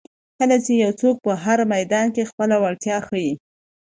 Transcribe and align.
کله 0.37 0.55
چې 0.65 0.71
یو 0.83 0.91
څوک 1.01 1.15
په 1.25 1.31
هر 1.43 1.59
میدان 1.73 2.07
کې 2.15 2.29
خپله 2.29 2.55
وړتیا 2.59 2.97
ښایي. 3.07 3.33